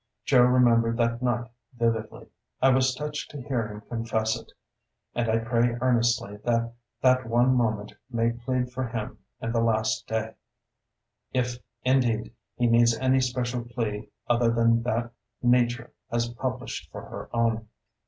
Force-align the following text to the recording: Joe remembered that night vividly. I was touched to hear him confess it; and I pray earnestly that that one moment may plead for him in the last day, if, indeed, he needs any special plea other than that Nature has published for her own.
Joe 0.25 0.41
remembered 0.41 0.97
that 0.97 1.21
night 1.21 1.47
vividly. 1.77 2.25
I 2.59 2.69
was 2.69 2.95
touched 2.95 3.29
to 3.29 3.41
hear 3.43 3.67
him 3.67 3.81
confess 3.81 4.35
it; 4.35 4.51
and 5.13 5.29
I 5.29 5.37
pray 5.37 5.77
earnestly 5.79 6.37
that 6.37 6.73
that 7.01 7.27
one 7.27 7.53
moment 7.53 7.93
may 8.09 8.31
plead 8.31 8.71
for 8.71 8.87
him 8.87 9.19
in 9.43 9.51
the 9.51 9.61
last 9.61 10.07
day, 10.07 10.33
if, 11.33 11.59
indeed, 11.83 12.33
he 12.55 12.65
needs 12.65 12.97
any 12.97 13.21
special 13.21 13.61
plea 13.63 14.09
other 14.27 14.49
than 14.49 14.81
that 14.81 15.11
Nature 15.43 15.91
has 16.11 16.29
published 16.33 16.89
for 16.91 17.01
her 17.03 17.29
own. 17.31 17.67